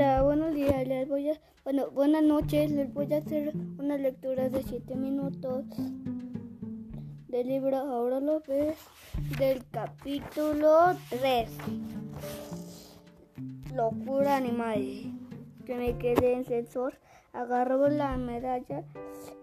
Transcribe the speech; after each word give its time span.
Hola, 0.00 0.22
buenos 0.22 0.54
días. 0.54 0.88
Les 0.88 1.06
voy 1.06 1.28
a, 1.28 1.38
bueno, 1.62 1.90
buenas 1.90 2.22
noches. 2.22 2.70
Les 2.70 2.90
voy 2.90 3.12
a 3.12 3.18
hacer 3.18 3.52
una 3.78 3.98
lectura 3.98 4.48
de 4.48 4.62
7 4.62 4.96
minutos 4.96 5.66
del 7.28 7.46
libro 7.46 7.76
Ahora 7.76 8.18
lo 8.18 8.40
ves 8.40 8.78
del 9.38 9.62
capítulo 9.70 10.96
3. 11.10 11.50
Locura 13.74 14.36
animal. 14.36 14.80
Que 15.66 15.74
me 15.74 15.98
quedé 15.98 16.32
en 16.32 16.46
sensor, 16.46 16.94
agarró 17.34 17.90
la 17.90 18.16
medalla 18.16 18.82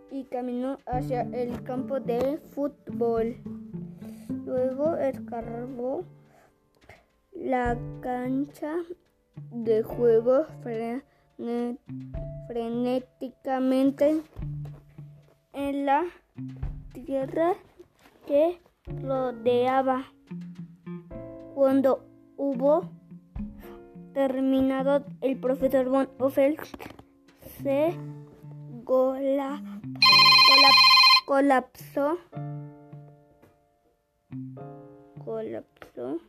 y 0.10 0.24
caminó 0.24 0.79
hacia 0.87 1.21
el 1.21 1.61
campo 1.61 2.00
de 2.00 2.39
fútbol. 2.55 3.37
Luego 4.43 4.97
escarbó 4.97 6.04
la 7.32 7.78
cancha 8.01 8.74
de 9.51 9.83
juego 9.83 10.46
frenéticamente 12.47 14.21
en 15.54 15.86
la 15.86 16.04
tierra 16.93 17.54
que 18.25 18.60
rodeaba. 19.01 20.06
Cuando 21.54 22.06
hubo 22.37 22.89
terminado, 24.14 25.04
el 25.21 25.39
profesor 25.39 25.89
Von 25.89 26.09
Offel 26.20 26.57
se 27.61 27.95
gola, 28.84 29.61
colapsó. 31.25 32.17
Colapsó. 35.23 36.20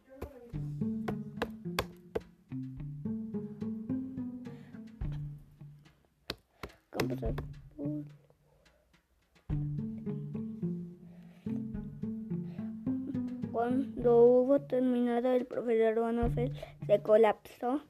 Cuando 13.51 14.23
hubo 14.25 14.61
terminado, 14.61 15.33
el 15.33 15.47
profesor 15.47 15.95
Bonofel 15.99 16.53
se 16.87 17.01
colapsó 17.03 17.81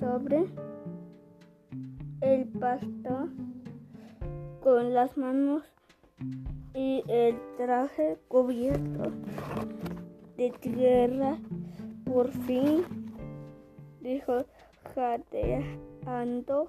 sobre 0.00 0.46
el 2.20 2.48
pasto 2.48 3.28
con 4.62 4.94
las 4.94 5.16
manos 5.16 5.62
y 6.74 7.04
el 7.08 7.36
traje 7.56 8.18
cubierto 8.28 9.12
de 10.36 10.50
tierra. 10.60 11.38
Por 12.04 12.30
fin, 12.30 12.84
dijo 14.00 14.44
jadeando. 14.94 16.68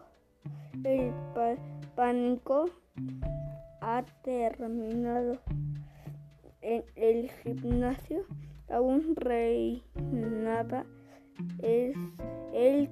El 0.84 1.14
pánico 1.96 2.70
ha 3.82 4.04
terminado. 4.24 5.40
En 6.62 6.84
el 6.96 7.30
gimnasio 7.30 8.26
aún 8.70 9.16
reinaba 9.16 10.86
es 11.62 11.96
el 12.54 12.90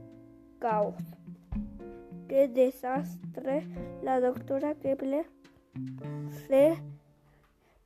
caos. 0.59 0.95
¡Qué 2.27 2.47
desastre! 2.47 3.67
La 4.01 4.19
doctora 4.19 4.75
Kepler 4.75 5.25
se 6.47 6.77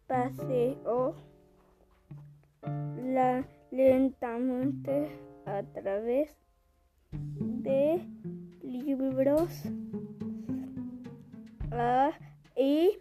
paseó 0.08 1.16
lentamente 3.72 5.10
a 5.46 5.64
través 5.64 6.36
de 7.12 8.02
libros 8.68 9.64
y 12.56 13.00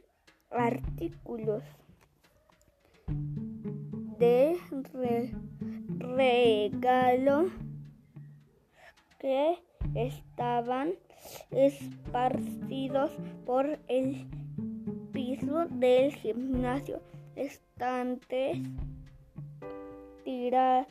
artículos 0.51 1.63
de 4.19 4.57
regalo 5.99 7.51
que 9.19 9.59
estaban 9.95 10.93
esparcidos 11.51 13.11
por 13.45 13.79
el 13.89 14.27
piso 15.13 15.67
del 15.71 16.15
gimnasio. 16.15 17.01
Estantes 17.35 18.59
tirados 20.25 20.87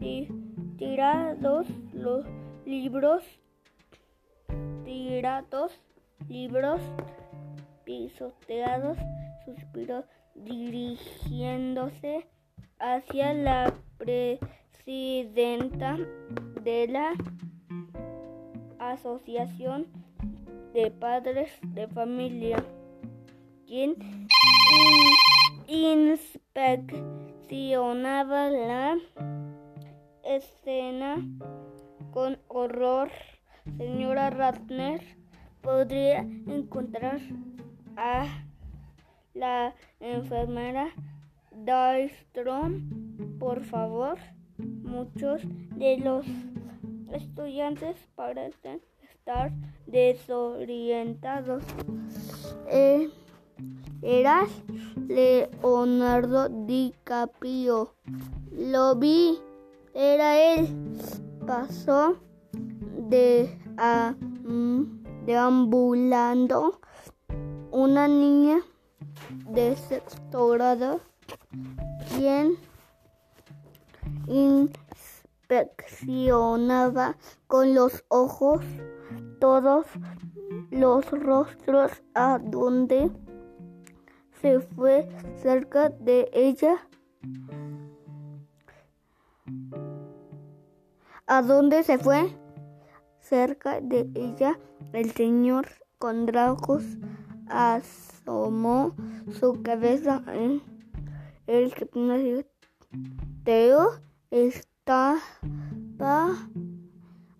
y 0.00 0.28
tirados 0.78 1.66
los 1.92 2.24
libros, 2.70 3.22
tirados 4.84 5.72
libros 6.28 6.80
pisoteados, 7.84 8.96
suspiró 9.44 10.04
dirigiéndose 10.36 12.28
hacia 12.78 13.34
la 13.34 13.74
presidenta 13.98 15.98
de 16.62 16.86
la 16.86 17.14
Asociación 18.78 19.88
de 20.72 20.92
Padres 20.92 21.50
de 21.74 21.88
Familia, 21.88 22.64
quien 23.66 24.28
inspeccionaba 25.66 28.48
la 28.48 28.96
escena 30.22 31.16
con 32.12 32.38
horror. 32.48 33.10
Señora 33.76 34.30
Ratner, 34.30 35.00
podría 35.60 36.20
encontrar 36.20 37.20
a 37.96 38.26
la 39.34 39.74
enfermera 40.00 40.88
Dahlstrom, 41.52 43.38
por 43.38 43.62
favor. 43.64 44.18
Muchos 44.58 45.42
de 45.76 45.98
los 45.98 46.26
estudiantes 47.12 47.96
parecen 48.14 48.80
estar 49.02 49.52
desorientados. 49.86 51.62
Eh, 52.68 53.08
eras 54.02 54.50
Leonardo 55.08 56.48
DiCaprio. 56.48 57.94
Lo 58.52 58.96
vi. 58.96 59.38
Era 59.94 60.54
él. 60.54 60.89
Pasó 61.50 62.22
de 63.08 63.58
a, 63.76 64.14
deambulando 65.26 66.80
una 67.72 68.06
niña 68.06 68.60
de 69.48 69.74
sexto 69.74 70.50
grado 70.50 71.00
quien 72.08 72.54
inspeccionaba 74.28 77.16
con 77.48 77.74
los 77.74 78.04
ojos 78.06 78.62
todos 79.40 79.86
los 80.70 81.10
rostros 81.10 81.90
a 82.14 82.38
donde 82.40 83.10
se 84.40 84.60
fue 84.60 85.08
cerca 85.42 85.88
de 85.88 86.30
ella. 86.32 86.86
¿A 91.32 91.42
dónde 91.42 91.84
se 91.84 91.96
fue? 91.96 92.36
Cerca 93.20 93.80
de 93.80 94.10
ella, 94.16 94.58
el 94.92 95.12
señor 95.12 95.68
a 96.00 96.56
asomó 97.46 98.96
su 99.38 99.62
cabeza 99.62 100.24
en 100.26 100.60
el 101.46 101.72
gimnasio. 101.72 102.44
Teo 103.44 104.00
estaba 104.32 105.20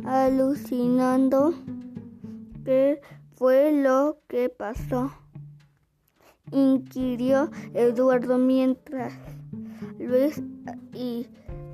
alucinando. 0.07 1.53
¿Qué 2.65 3.01
fue 3.35 3.73
lo 3.73 4.21
que 4.29 4.51
pasó? 4.51 5.11
inquirió 6.53 7.51
Eduardo 7.75 8.39
mientras 8.39 9.15
Luis 9.99 10.41
y 10.95 11.27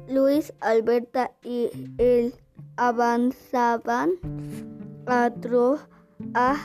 Luis 0.09 0.53
Alberta 0.61 1.33
y 1.43 1.71
él 1.99 2.35
avanzaban 2.77 4.13
a, 5.07 5.31
a 6.35 6.57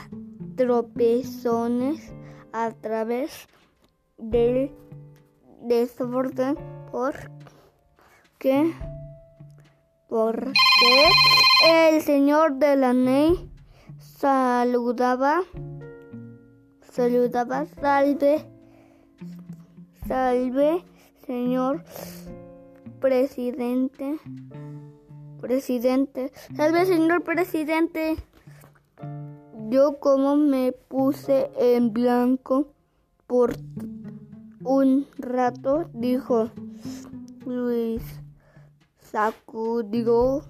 tropezones 0.56 2.12
a 2.52 2.70
través 2.72 3.48
del 4.18 4.70
desorden. 5.62 6.56
Porque 6.90 8.74
porque 10.08 10.52
el 11.66 12.02
señor 12.02 12.56
de 12.56 12.76
la 12.76 12.92
Ney 12.92 13.50
saludaba 13.98 15.40
saludaba 16.82 17.64
salve 17.80 18.44
salve 20.06 20.84
señor 21.26 21.82
presidente 23.02 24.18
presidente. 25.42 26.32
Salve, 26.56 26.86
señor 26.86 27.24
presidente. 27.24 28.16
Yo 29.68 29.98
como 29.98 30.36
me 30.36 30.72
puse 30.72 31.50
en 31.58 31.92
blanco 31.92 32.68
por 33.26 33.54
un 34.64 35.06
rato, 35.18 35.90
dijo 35.92 36.50
Luis. 37.44 38.02
Sacudió 39.00 40.42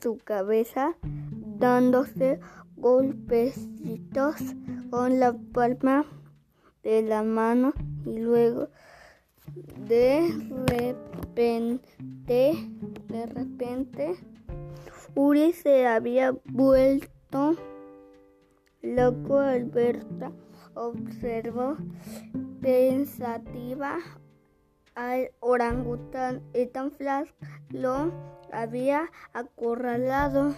su 0.00 0.16
cabeza 0.16 0.96
dándose 1.02 2.40
golpecitos 2.76 4.36
con 4.90 5.20
la 5.20 5.36
palma 5.52 6.06
de 6.82 7.02
la 7.02 7.22
mano 7.22 7.74
y 8.06 8.18
luego 8.18 8.68
de 9.88 10.30
repente, 10.68 11.88
de 13.08 13.26
repente, 13.26 14.16
Uri 15.14 15.52
se 15.52 15.86
había 15.86 16.34
vuelto 16.44 17.56
loco. 18.82 19.38
Alberta 19.38 20.32
observó 20.74 21.76
pensativa 22.60 23.98
al 24.94 25.30
orangután 25.40 26.42
y 26.54 26.66
tan 26.66 26.92
flash 26.92 27.30
lo 27.70 28.12
había 28.52 29.10
acorralado 29.32 30.54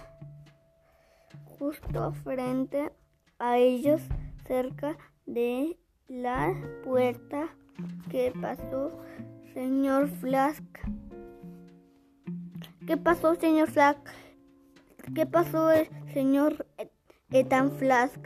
justo 1.45 2.11
frente 2.23 2.91
a 3.39 3.57
ellos 3.57 4.01
cerca 4.45 4.97
de 5.25 5.77
la 6.07 6.53
puerta 6.83 7.55
¿Qué 8.09 8.33
pasó, 8.39 8.99
señor 9.53 10.07
Flask? 10.07 10.63
¿Qué 12.85 12.97
pasó, 12.97 13.35
señor 13.35 13.69
Flask? 13.69 13.99
¿Qué 15.15 15.25
pasó, 15.25 15.69
señor 16.13 16.65
Ethan 17.31 17.71
Flask? 17.71 18.19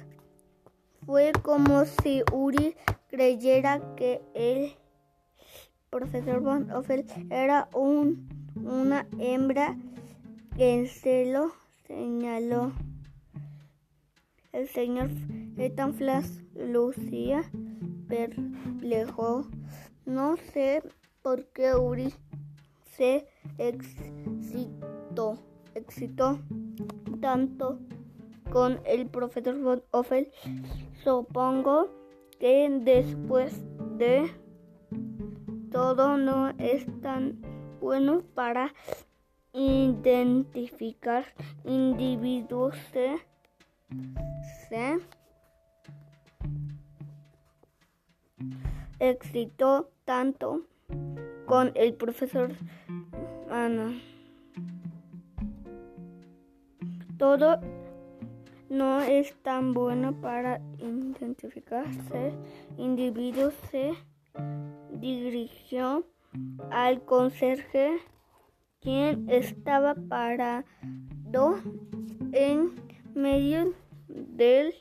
Fue 1.05 1.31
como 1.41 1.85
si 1.85 2.23
Uri 2.31 2.75
creyera 3.09 3.81
que 3.95 4.21
el 4.33 4.73
profesor 5.89 6.41
Von 6.41 6.69
Offel 6.71 7.05
era 7.29 7.69
un, 7.73 8.27
una 8.55 9.07
hembra 9.19 9.77
que 10.57 10.87
se 10.87 11.31
lo 11.31 11.53
señaló. 11.87 12.73
El 14.51 14.67
señor 14.67 15.09
Ethan 15.57 15.93
Flask 15.93 16.41
lucía 16.55 17.43
perplejo. 18.07 19.47
No 20.05 20.37
sé 20.37 20.81
por 21.21 21.45
qué 21.47 21.75
Uri 21.75 22.13
se 22.95 23.27
excitó, 23.57 25.37
tanto 27.21 27.79
con 28.51 28.79
el 28.85 29.07
profesor 29.07 29.59
von 29.59 29.83
Offel. 29.91 30.31
Supongo 31.03 31.89
que 32.39 32.69
después 32.81 33.61
de 33.97 34.31
todo 35.71 36.17
no 36.17 36.49
es 36.57 36.85
tan 37.01 37.41
bueno 37.81 38.23
para 38.33 38.73
identificar 39.53 41.25
individuos. 41.65 42.75
¿Se? 44.69 44.99
excitó 48.99 49.89
tanto 50.05 50.61
con 51.45 51.71
el 51.75 51.93
profesor 51.93 52.51
Ana. 53.49 53.99
Todo 57.17 57.59
no 58.69 59.01
es 59.01 59.35
tan 59.41 59.73
bueno 59.73 60.19
para 60.19 60.61
identificarse. 60.77 62.33
Individuo 62.77 63.51
se 63.71 63.93
dirigió 64.91 66.05
al 66.69 67.01
conserje, 67.05 67.97
quien 68.81 69.29
estaba 69.29 69.95
parado 69.95 70.63
en 72.33 72.86
medio 73.17 73.73
del 74.07 74.73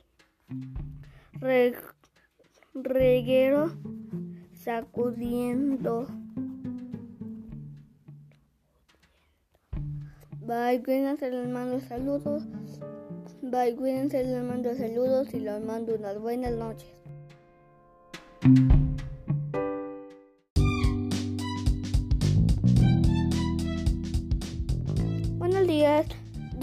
reguero 2.74 3.72
sacudiendo. 4.52 6.06
Bye, 10.40 10.82
cuídense, 10.84 11.30
les 11.30 11.48
mando 11.48 11.80
saludos. 11.80 12.44
Bye, 13.42 13.74
cuídense, 13.74 14.22
les 14.22 14.44
mando 14.44 14.74
saludos 14.74 15.34
y 15.34 15.40
les 15.40 15.64
mando 15.64 15.94
unas 15.94 16.20
buenas 16.20 16.52
noches. 16.52 16.94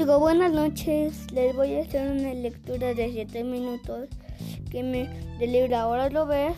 Buenas 0.05 0.51
noches. 0.51 1.31
Les 1.31 1.55
voy 1.55 1.75
a 1.75 1.81
hacer 1.81 2.11
una 2.11 2.33
lectura 2.33 2.93
de 2.93 3.11
7 3.11 3.43
minutos 3.45 4.09
que 4.69 4.83
me 4.83 5.07
delibra. 5.39 5.83
Ahora 5.83 6.09
lo 6.09 6.25
ves 6.25 6.55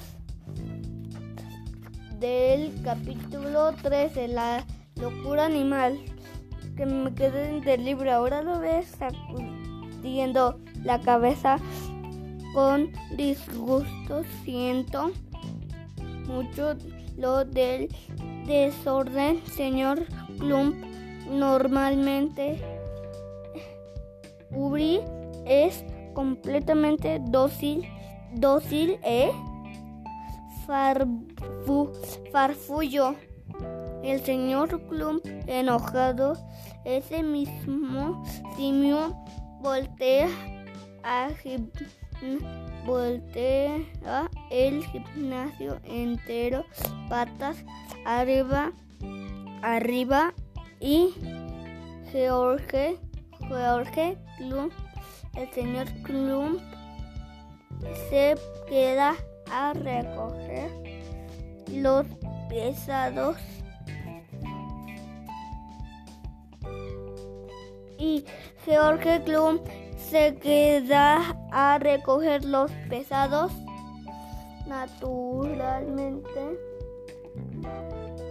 del 2.19 2.74
capítulo 2.83 3.71
13, 3.83 4.30
la 4.30 4.65
locura 5.00 5.45
animal, 5.45 6.00
que 6.75 6.88
me 6.88 7.13
quedé 7.13 7.62
del 7.62 7.86
libro. 7.86 8.12
Ahora 8.12 8.42
lo 8.42 8.59
ves 8.59 8.88
sacudiendo 8.97 10.59
la 10.83 11.00
cabeza 11.01 11.57
con 12.53 12.91
disgusto. 13.15 14.24
Siento 14.44 15.12
mucho 16.27 16.75
lo 17.15 17.45
del 17.45 17.89
desorden, 18.48 19.45
señor 19.45 20.03
Plump. 20.39 20.75
Normalmente 21.30 22.59
Uri 24.55 25.01
es 25.45 25.83
completamente 26.13 27.19
dócil, 27.21 27.87
dócil, 28.33 28.99
¿eh? 29.03 29.31
farfullo. 32.31 33.15
El 34.03 34.21
señor 34.21 34.88
Clump, 34.88 35.25
enojado, 35.47 36.33
ese 36.83 37.24
mismo 37.24 38.24
simio 38.55 39.15
voltea 39.62 40.27
a 41.03 41.29
voltea 42.85 43.77
el 44.51 44.83
gimnasio 44.85 45.79
entero, 45.83 46.65
patas 47.09 47.57
arriba, 48.05 48.71
arriba 49.62 50.33
y 50.79 51.13
George, 52.12 52.97
George 53.47 54.17
Clump, 54.37 54.73
el 55.35 55.49
señor 55.51 55.87
Clump 56.03 56.59
se 58.09 58.35
queda 58.67 59.15
a 59.51 59.73
recoger 59.73 60.71
los 61.67 62.05
pesados 62.49 63.37
y 67.97 68.25
George 68.65 69.23
Klum 69.23 69.59
se 69.97 70.35
queda 70.35 71.35
a 71.51 71.77
recoger 71.79 72.45
los 72.45 72.71
pesados 72.89 73.51
naturalmente. 74.67 76.57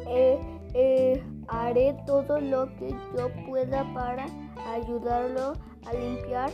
Eh, 0.09 0.39
eh, 0.75 1.23
haré 1.55 1.97
todo 2.07 2.41
lo 2.41 2.67
que 2.77 2.91
yo 3.17 3.31
pueda 3.47 3.85
para 3.95 4.27
ayudarlo 4.73 5.53
a 5.87 5.93
limpiar 5.93 6.51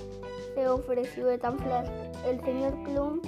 se 0.55 0.69
ofreció 0.69 1.27
de 1.27 1.39
tan 1.39 1.57
el 2.27 2.41
señor 2.41 2.75
Klum 2.85 3.21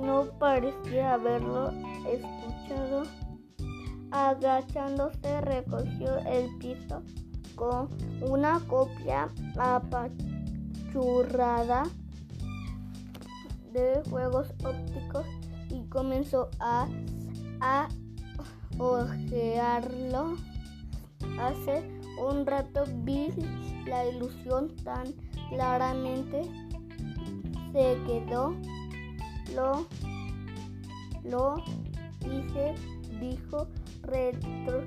no 0.00 0.24
parecía 0.38 1.14
haberlo 1.14 1.70
escuchado. 2.08 3.02
Agachándose 4.10 5.40
recogió 5.42 6.18
el 6.26 6.48
piso 6.58 7.02
con 7.54 7.88
una 8.22 8.58
copia 8.66 9.28
apachurrada 9.56 11.04
de 13.72 14.02
juegos 14.10 14.52
ópticos 14.64 15.26
y 15.68 15.84
comenzó 15.84 16.50
a, 16.58 16.88
a 17.60 17.88
ojearlo. 18.80 20.36
Hace 21.38 21.86
un 22.18 22.46
rato 22.46 22.84
vi 23.04 23.28
la 23.86 24.06
ilusión 24.06 24.74
tan 24.84 25.12
claramente. 25.50 26.42
Se 27.72 27.98
quedó 28.06 28.54
lo, 29.54 29.86
lo 31.24 31.56
hice 32.24 32.74
dijo 33.20 33.68
retorciendo 34.02 34.82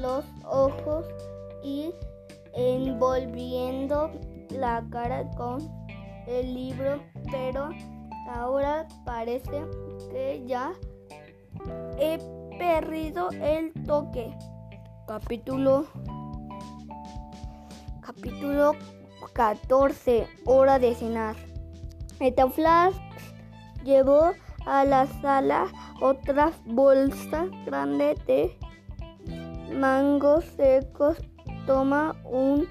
los 0.00 0.24
ojos 0.44 1.06
y 1.62 1.92
envolviendo 2.54 4.10
la 4.50 4.84
cara 4.90 5.28
con 5.36 5.60
el 6.26 6.54
libro, 6.54 7.00
pero 7.30 7.68
ahora 8.28 8.88
parece 9.04 9.64
que 10.10 10.44
ya 10.46 10.72
he 11.98 12.18
perdido 12.58 13.30
el 13.30 13.72
toque. 13.84 14.32
Capítulo 15.06 15.86
capítulo 18.00 18.72
14 19.32 20.26
hora 20.44 20.78
de 20.78 20.94
cenar. 20.94 21.36
Flash 22.54 22.94
llevó 23.84 24.32
a 24.66 24.84
la 24.84 25.06
sala 25.20 25.66
otra 26.00 26.52
bolsa 26.66 27.46
grande 27.66 28.16
de 28.26 28.56
mangos 29.72 30.44
secos. 30.56 31.18
Toma 31.66 32.16
un 32.24 32.68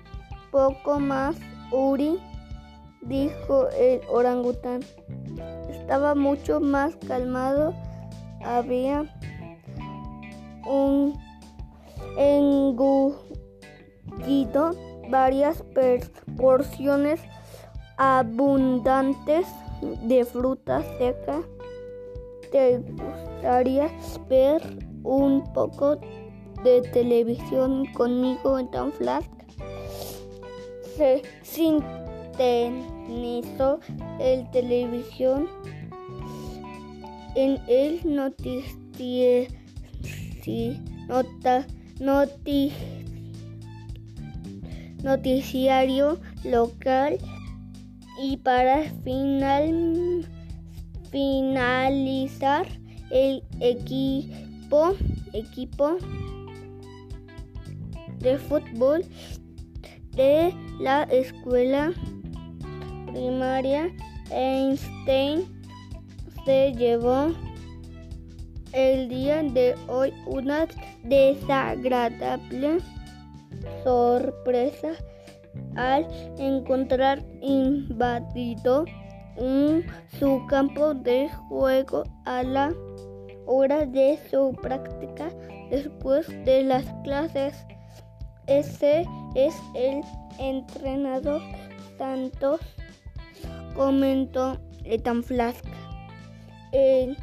poco 0.52 1.00
más, 1.00 1.36
Uri, 1.72 2.20
dijo 3.02 3.68
el 3.70 4.02
orangután. 4.10 4.82
Estaba 5.92 6.16
mucho 6.16 6.62
más 6.62 6.96
calmado. 7.06 7.74
Había 8.46 9.04
un 10.66 11.20
engullido 12.16 13.12
varias 15.10 15.62
porciones 16.38 17.20
abundantes 17.98 19.46
de 20.04 20.24
fruta 20.24 20.82
seca. 20.98 21.42
¿Te 22.54 22.78
gustaría 22.78 23.90
ver 24.30 24.62
un 25.04 25.44
poco 25.52 25.98
de 26.64 26.84
televisión 26.94 27.86
conmigo 27.92 28.58
en 28.58 28.72
tan 28.72 28.94
flash? 28.94 29.26
Se 30.96 31.22
sintonizó 31.42 31.82
el 34.22 34.50
televisión 34.52 35.50
en 37.36 37.60
el 37.68 38.00
noticiario 45.04 46.20
local 46.44 47.18
y 48.22 48.38
para 48.38 48.84
final, 49.04 50.26
finalizar 51.12 52.68
el 53.10 53.44
equipo, 53.60 54.96
equipo 55.34 55.98
de 58.20 58.38
fútbol 58.38 59.04
de 60.12 60.54
la 60.80 61.04
escuela 61.04 61.92
primaria 63.08 63.90
Einstein 64.30 65.61
se 66.46 66.74
llevó 66.74 67.32
el 68.74 69.10
día 69.10 69.44
de 69.44 69.76
hoy 69.88 70.14
una 70.26 70.68
desagradable 71.04 72.78
sorpresa 73.84 74.94
al 75.76 76.08
encontrar 76.38 77.22
invadido 77.42 78.86
un, 79.38 79.84
su 80.20 80.46
campo 80.48 80.94
de 80.94 81.30
juego 81.50 82.04
a 82.26 82.44
la 82.44 82.74
hora 83.46 83.86
de 83.86 84.20
su 84.30 84.54
práctica 84.62 85.30
después 85.70 86.28
de 86.46 86.64
las 86.64 86.86
clases. 87.04 87.66
Ese 88.48 89.06
es 89.36 89.56
el 89.76 90.02
entrenador 90.40 91.42
Santos, 91.98 92.60
comentó 93.76 94.58
Ethan 94.84 95.24
Flask. 95.24 95.66
El, 96.72 97.18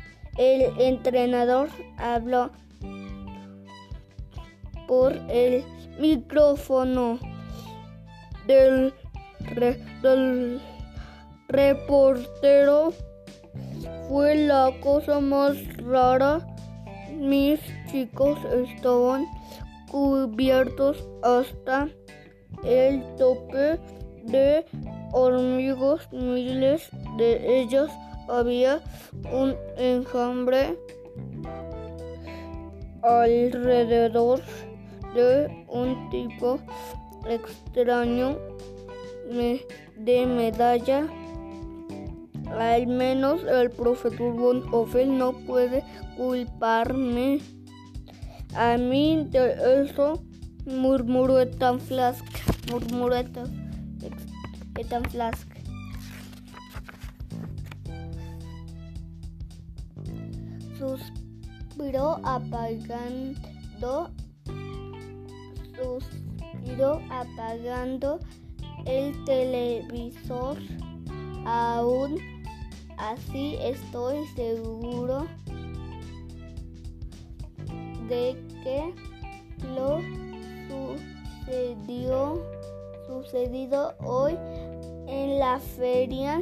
entrenador 0.78 1.68
habló 1.96 2.50
por 4.86 5.12
el 5.28 5.64
micrófono 5.98 7.18
del, 8.46 8.94
del 10.02 10.60
reportero 11.48 12.92
fue 14.08 14.34
la 14.34 14.72
cosa 14.80 15.20
más 15.20 15.56
rara. 15.78 16.38
Mis 17.14 17.60
chicos 17.90 18.38
estaban 18.44 19.26
cubiertos 19.90 21.06
hasta 21.22 21.88
el 22.64 23.02
tope 23.16 23.78
de 24.24 24.64
hormigos, 25.12 26.08
miles 26.12 26.88
de 27.16 27.60
ellos. 27.60 27.90
Había 28.28 28.80
un 29.32 29.56
enjambre 29.76 30.78
alrededor 33.02 34.40
de 35.14 35.64
un 35.68 36.10
tipo 36.10 36.58
extraño 37.28 38.38
de 39.96 40.26
medalla. 40.26 41.08
Al 42.58 42.86
menos 42.86 43.42
el 43.44 43.70
profesor 43.70 44.32
Von 44.34 44.64
Offen 44.72 45.18
no 45.18 45.32
puede 45.32 45.84
culparme 46.16 47.40
a 48.54 48.76
mí 48.78 49.26
de 49.30 49.84
eso, 49.84 50.22
murmuró 50.66 51.40
Ethan 51.40 51.78
Flask. 51.80 52.24
Murmuró 52.70 53.16
Ethan 53.16 55.04
Flask. 55.10 55.47
Suspiró 60.78 62.20
apagando 62.24 64.10
suspiró 65.78 67.00
apagando 67.10 68.18
el 68.84 69.24
televisor. 69.24 70.58
Aún 71.44 72.18
así 72.96 73.56
estoy 73.60 74.26
seguro 74.28 75.26
de 78.08 78.36
que 78.62 78.94
lo 79.74 80.00
sucedió 81.46 82.42
sucedido 83.06 83.94
hoy 84.00 84.36
en 85.06 85.38
la 85.38 85.58
feria 85.58 86.38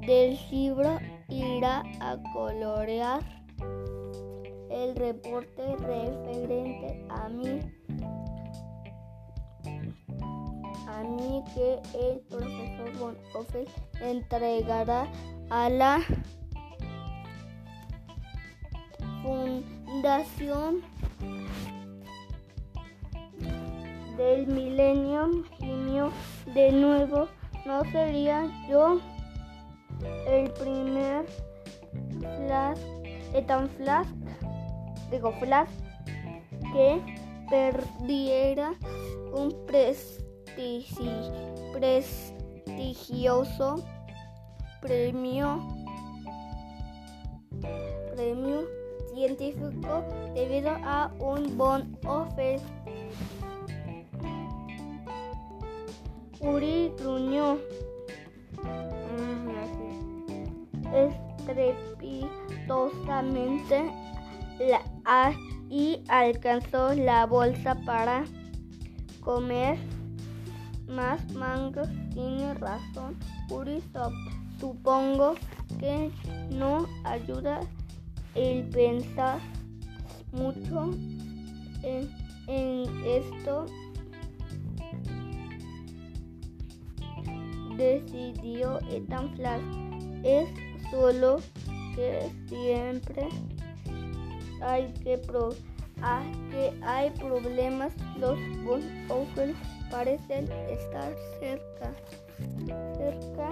del 0.00 0.38
libro 0.50 0.98
irá 1.28 1.82
a 2.00 2.16
colorear 2.32 3.37
el 4.78 4.94
reporte 4.94 5.76
referente 5.76 7.04
a 7.08 7.28
mí 7.28 7.60
a 10.86 11.02
mí 11.02 11.42
que 11.54 11.80
el 11.98 12.20
profesor 12.20 12.98
Von 12.98 13.18
Offen 13.34 13.64
entregará 14.00 15.08
a 15.50 15.68
la 15.68 16.00
fundación 19.22 20.82
del 24.16 24.46
Millennium 24.46 25.44
Genio 25.58 26.12
de 26.54 26.70
nuevo 26.70 27.28
no 27.66 27.82
sería 27.90 28.46
yo 28.68 29.00
el 30.28 30.50
primer 30.52 31.26
flash 32.20 32.78
tan 33.46 33.68
flash 33.70 34.06
digo 35.10 35.32
flash 35.32 35.70
que 36.72 37.00
perdiera 37.48 38.74
un 39.32 39.54
prestigio 39.66 41.12
prestigioso 41.72 43.84
premio, 44.80 45.60
premio 48.14 48.64
científico 49.14 50.04
debido 50.34 50.70
a 50.84 51.10
un 51.18 51.56
bon 51.56 51.96
offer. 52.06 52.60
Uri 56.40 56.92
gruñó 56.98 57.58
estrepitosamente 60.94 63.90
la, 64.60 64.80
y 65.70 66.02
alcanzó 66.08 66.94
la 66.94 67.24
bolsa 67.24 67.74
para 67.86 68.24
comer 69.20 69.78
más 70.86 71.32
mangos. 71.32 71.88
Tiene 72.12 72.54
razón, 72.54 73.16
Uri. 73.50 73.82
Supongo 74.60 75.34
que 75.78 76.10
no 76.50 76.86
ayuda 77.04 77.60
el 78.34 78.68
pensar 78.68 79.38
mucho 80.32 80.90
en, 81.82 82.08
esto. 83.06 83.66
Decidió 87.76 88.78
Ethan. 88.90 89.30
Es 90.24 90.48
solo 90.90 91.38
que 91.94 92.30
siempre 92.48 93.28
hay 94.60 94.92
que 95.04 95.18
pro 95.18 95.50
que 96.50 96.72
hay 96.82 97.10
problemas. 97.10 97.92
Los 98.18 98.38
Von 98.64 98.82
parecen 99.90 100.50
estar 100.70 101.12
cerca. 101.40 101.92
Cerca. 102.96 103.50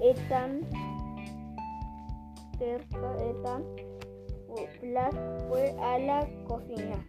Ethan. 0.00 0.60
Cerca. 2.58 3.16
Ethan. 3.30 3.64
Flash 4.80 5.14
fue 5.48 5.74
a 5.80 5.98
la 5.98 6.28
cocina. 6.46 7.06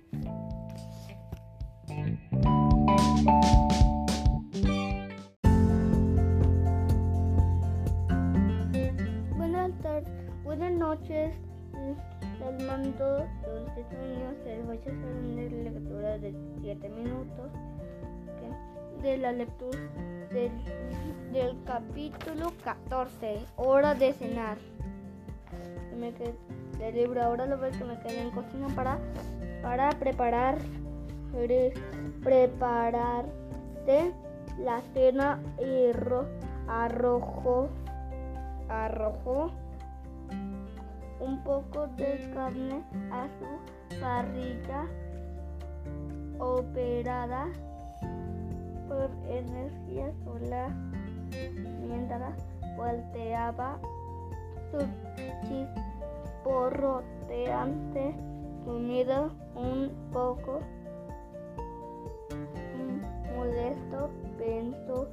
Buenas 10.58 10.78
noches. 10.78 11.34
Les 12.40 12.68
mando 12.68 13.26
dulces 13.44 13.86
niños. 14.00 14.36
Les 14.46 14.66
voy 14.66 14.78
a 14.78 14.80
hacer 14.80 14.94
una 14.94 15.42
lectura 15.72 16.18
de 16.20 16.36
7 16.62 16.90
minutos 16.90 17.52
de 19.02 19.18
la 19.18 19.32
lectura 19.32 19.80
del, 20.32 20.52
del 21.32 21.58
capítulo 21.66 22.54
14, 22.64 23.40
hora 23.56 23.96
de 23.96 24.14
cenar. 24.14 24.58
Me 26.00 26.14
quedé, 26.14 26.36
del 26.78 26.96
libro 26.96 27.24
ahora 27.24 27.48
lo 27.48 27.58
veo 27.58 27.72
que 27.72 27.84
me 27.84 28.00
quedé 28.02 28.22
en 28.22 28.30
cocina 28.30 28.68
para, 28.76 29.00
para 29.64 29.90
preparar 29.90 30.60
pre, 31.32 31.74
prepararte 32.24 34.14
la 34.60 34.82
cena 34.94 35.42
y 35.60 35.90
arrojo 36.68 37.70
arrojo 38.70 39.52
un 41.24 41.42
poco 41.44 41.88
de 41.96 42.30
carne 42.34 42.84
a 43.12 43.28
su 43.40 43.46
parrilla 44.00 44.86
operada 46.38 47.48
por 48.90 49.10
energía 49.30 50.12
solar 50.26 50.72
mientras 51.88 52.36
volteaba 52.76 53.80
su 54.72 54.80
chisporroteante 55.48 58.14
comida 58.66 59.30
un 59.56 59.90
poco 60.12 60.60
molesto 63.36 64.10
pensó 64.38 65.08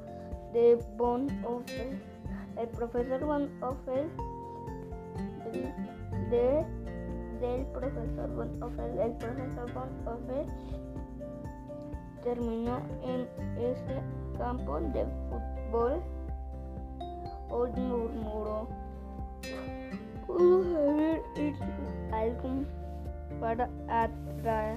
de 0.52 0.78
Von 0.96 1.28
Offel. 1.44 2.00
El 2.56 2.68
profesor 2.68 3.24
Von 3.24 3.50
Offel 3.62 4.08
de, 5.52 6.64
del 7.40 7.66
profesor 7.66 8.30
Von 8.34 8.62
Offel. 8.62 8.98
El 8.98 9.12
profesor 9.12 9.72
Von 9.72 10.06
Offel 10.06 10.46
terminó 12.22 12.80
en 13.02 13.28
ese 13.58 14.02
campo 14.38 14.80
de 14.80 15.06
fútbol. 15.28 16.02
Hoy 17.50 17.70
murmuró. 17.72 18.68
¿Puedo 20.26 20.90
haber 20.90 21.22
hecho 21.36 21.64
algo 22.12 22.64
para 23.40 23.68
atraer, 23.88 24.76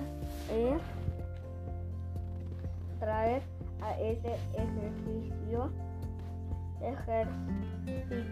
traer 3.00 3.42
a 3.82 4.00
ese 4.00 4.36
ejercicio? 4.54 5.70
Ejército 6.82 8.10
de 8.10 8.23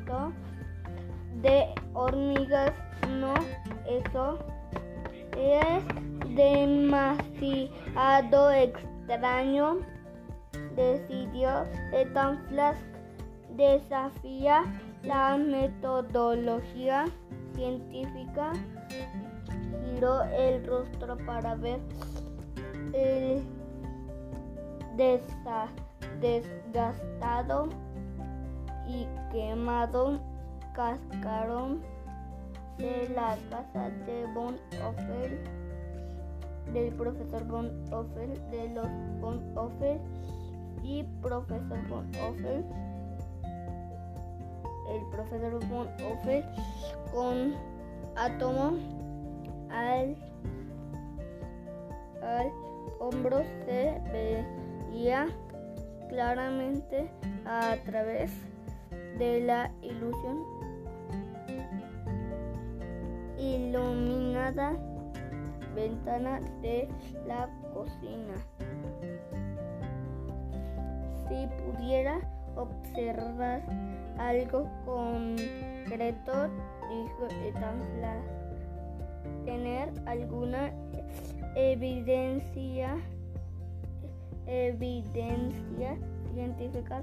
hormigas, 2.12 2.74
no, 3.19 3.34
eso 3.86 4.38
es 5.38 5.84
demasiado 6.36 7.71
extraño, 8.52 9.78
decidió 10.76 11.65
Ethan 11.93 12.43
Flask. 12.47 12.82
Desafía 13.56 14.63
la 15.04 15.38
metodología 15.38 17.06
científica, 17.54 18.54
giró 19.84 20.24
el 20.24 20.65
rostro 20.65 21.17
para 21.26 21.56
ver 21.56 21.82
el 22.93 23.43
desgastado 26.21 27.67
y 28.88 29.06
quemado 29.32 30.17
cascarón 30.74 31.82
de 32.82 33.10
la 33.15 33.38
casa 33.50 33.89
de 34.06 34.26
Von 34.34 34.56
Offel, 34.84 35.39
del 36.74 36.94
profesor 36.96 37.46
Von 37.46 37.72
Offel, 37.94 38.34
de 38.50 38.70
los 38.70 38.88
Von 39.20 39.58
Offel 39.58 40.00
y 40.84 41.04
profesor 41.22 41.78
Von 41.88 42.10
Offel, 42.15 42.65
el 44.89 45.06
profesor 45.12 45.65
Von 45.67 45.88
Offel 46.12 46.44
con 47.13 47.54
átomo 48.15 48.78
al, 49.70 50.15
al 52.24 52.52
hombro 53.00 53.44
se 53.65 54.02
veía 54.12 55.28
claramente 56.10 57.10
a 57.46 57.76
través 57.86 58.32
de 59.17 59.41
la 59.41 59.72
ilusión 59.82 60.70
iluminada 63.41 64.77
ventana 65.75 66.39
de 66.62 66.88
la 67.27 67.49
cocina. 67.73 68.36
Si 71.27 71.47
pudiera 71.63 72.19
observar 72.56 73.63
algo 74.17 74.69
concreto, 74.86 76.49
dijo 76.89 77.27
Etanflas, 77.45 78.23
tener 79.45 79.91
alguna 80.06 80.71
evidencia 81.56 82.97
evidencia 84.47 85.97
científica 86.34 87.01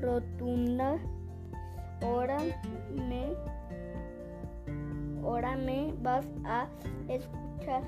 rotunda 0.00 0.98
ahora 2.02 2.38
me 2.94 3.34
me 5.56 5.92
vas 6.02 6.26
a 6.44 6.66
escuchar. 7.08 7.82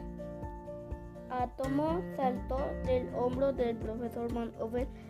Átomo 1.30 2.00
saltó 2.16 2.58
del 2.84 3.08
hombro 3.14 3.52
del 3.52 3.76
profesor 3.76 4.32
Van 4.32 4.50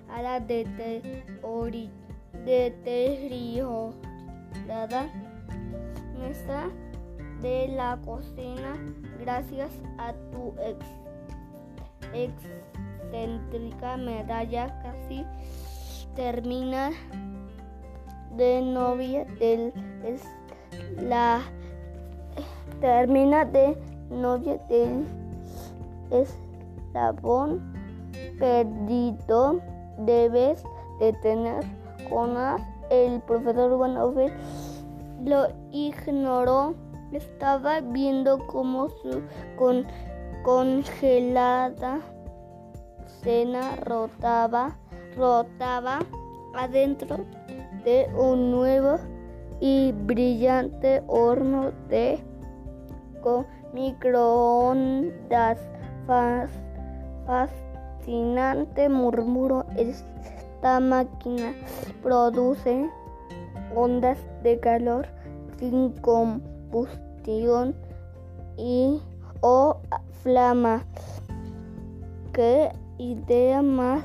a 0.09 0.23
la 0.23 0.41
deteriorada 0.41 1.79
mesa 6.19 6.69
de 7.41 7.69
la 7.69 7.99
cocina. 8.05 8.75
Gracias 9.21 9.71
a 9.99 10.13
tu 10.33 10.55
ex 10.61 10.85
excéntrica 13.13 13.97
medalla 13.97 14.81
casi 14.83 15.25
termina 16.17 16.91
de 18.37 18.61
novia 18.61 19.25
del 19.39 19.73
es 20.05 20.23
la 21.03 21.41
termina 22.81 23.45
de 23.45 23.77
novia 24.11 24.59
del 24.69 25.05
eslabón 26.11 27.73
perdido 28.39 29.61
debes 29.99 30.63
de 31.01 31.13
tener 31.15 31.65
con 32.09 32.37
el 32.91 33.21
profesor 33.23 33.73
Over 33.73 34.33
lo 35.25 35.49
ignoró 35.73 36.75
estaba 37.13 37.81
viendo 37.81 38.39
cómo 38.47 38.89
su 38.89 39.23
con 39.57 39.87
congelada 40.45 42.01
cena 43.23 43.77
rotaba, 43.77 44.77
rotaba 45.17 45.99
adentro 46.55 47.19
de 47.85 48.09
un 48.17 48.51
nuevo 48.51 48.99
y 49.61 49.93
brillante 49.93 51.03
horno 51.07 51.73
de 51.89 52.19
con 53.23 53.47
microondas. 53.73 55.59
fascinante 57.27 58.89
murmuró 58.89 59.67
Esta 59.77 60.81
máquina 60.81 61.53
produce 62.03 62.89
ondas 63.75 64.19
de 64.43 64.59
calor 64.59 65.07
sin 65.59 65.91
combustión 66.01 67.75
y 68.57 69.01
o 69.41 69.81
flama. 70.23 70.85
Qué 72.33 72.73
idea 72.99 73.63
más 73.63 74.05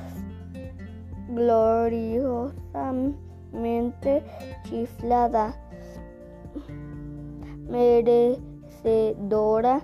gloriosamente 3.54 4.22
chiflada, 4.64 5.54
merecedora 7.68 9.80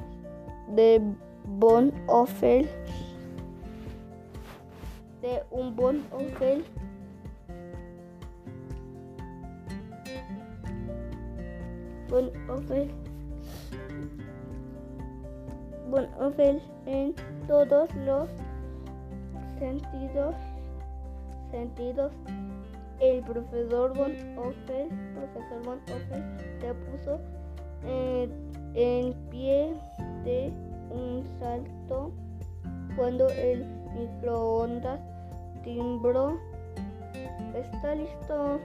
de 0.75 1.01
Bon 1.45 1.93
Offel, 2.07 2.69
de 5.23 5.43
un 5.51 5.75
Bon 5.75 6.03
Offel. 6.13 6.63
Bon 12.09 12.31
Offel. 12.49 12.91
Bon 15.91 16.07
Offel 16.21 16.63
en 16.87 17.15
todos 17.47 17.95
los 17.97 18.29
sentidos 19.59 20.35
sentidos. 21.51 22.13
El 23.01 23.23
profesor 23.23 23.97
Von 23.97 24.13
Offel, 24.37 24.89
profesor 25.15 25.63
Von 25.65 25.79
Offel, 25.85 26.23
se 26.61 26.75
puso 26.75 27.19
en, 28.75 29.15
pie 29.31 29.75
de 30.25 30.53
un 30.91 31.25
salto 31.39 32.13
cuando 32.97 33.29
el 33.31 33.65
microondas 33.95 35.01
timbró. 35.65 36.39
Está 37.55 37.95
listo. 37.95 38.61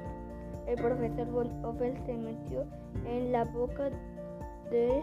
El 0.67 0.75
profesor 0.75 1.27
Von 1.31 1.65
Offel 1.65 1.97
se 2.05 2.13
metió 2.13 2.65
en 3.07 3.31
la 3.31 3.45
boca 3.45 3.89
de 4.69 5.01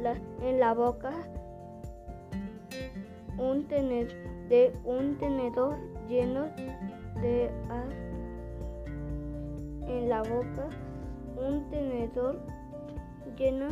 la, 0.00 0.14
en 0.42 0.60
la 0.60 0.74
boca 0.74 1.12
un 3.36 3.66
de 3.68 4.72
un 4.84 5.18
tenedor 5.18 5.76
lleno 6.08 6.46
de 7.20 7.50
en 9.86 10.08
la 10.08 10.22
boca 10.22 10.68
un 11.36 11.68
tenedor 11.70 12.38
lleno 13.36 13.68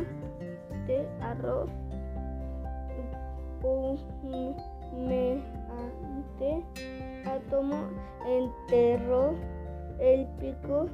de 0.87 1.07
arroz 1.21 1.69
humeante 4.91 5.43
átomo 7.25 7.75
enterró 8.27 9.33
el 9.99 10.27
pico 10.39 10.87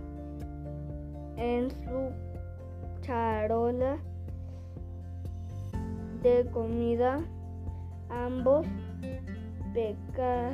en 1.38 1.72
su 1.72 2.12
charola 3.02 3.98
de 6.22 6.46
comida 6.52 7.20
ambos 8.10 8.68
peca, 9.74 10.52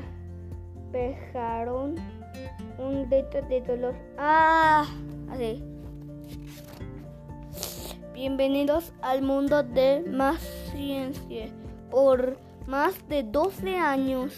pejaron 0.96 1.96
un 2.78 3.10
grito 3.10 3.42
de 3.50 3.60
dolor. 3.60 3.94
¡Ah! 4.18 4.86
Así. 5.30 5.62
Bienvenidos 8.14 8.94
al 9.02 9.22
mundo 9.22 9.62
de 9.62 10.06
más 10.10 10.40
ciencia. 10.72 11.50
Por 11.92 12.38
más 12.66 12.96
de 13.10 13.24
12 13.24 13.76
años, 13.76 14.34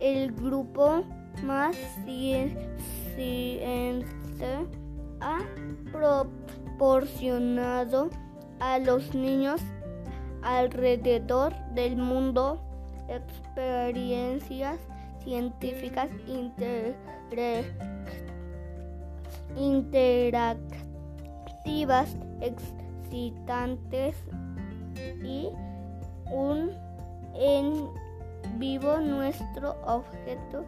el 0.00 0.32
grupo 0.32 1.02
más 1.42 1.74
ciencia 2.04 2.68
ha 5.20 5.38
proporcionado 5.90 8.10
a 8.60 8.78
los 8.80 9.14
niños 9.14 9.62
alrededor 10.42 11.54
del 11.72 11.96
mundo 11.96 12.63
experiencias 13.08 14.78
científicas 15.22 16.10
interactivas, 19.56 22.16
excitantes 22.40 24.16
y 25.22 25.50
un 26.30 26.70
en 27.34 27.88
vivo. 28.58 28.98
Nuestro 28.98 29.76
objeto 29.86 30.64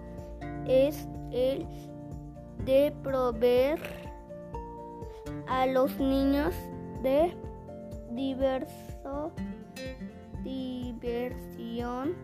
es 0.66 1.06
el 1.32 1.66
de 2.64 2.94
proveer 3.02 3.78
a 5.48 5.66
los 5.66 5.98
niños 5.98 6.54
de 7.02 7.36
diverso 8.10 9.32
diversión, 10.46 12.14